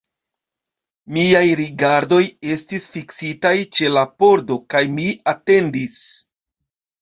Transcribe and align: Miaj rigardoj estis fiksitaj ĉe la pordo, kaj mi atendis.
Miaj 1.17 1.43
rigardoj 1.59 2.21
estis 2.53 2.87
fiksitaj 2.95 3.53
ĉe 3.77 3.93
la 3.93 4.07
pordo, 4.25 4.59
kaj 4.77 4.83
mi 4.97 5.07
atendis. 5.35 6.01